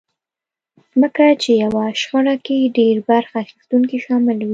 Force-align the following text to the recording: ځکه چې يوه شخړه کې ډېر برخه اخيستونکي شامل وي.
ځکه 1.01 1.23
چې 1.41 1.51
يوه 1.63 1.85
شخړه 2.01 2.35
کې 2.45 2.71
ډېر 2.77 2.95
برخه 3.09 3.35
اخيستونکي 3.45 3.97
شامل 4.05 4.37
وي. 4.41 4.49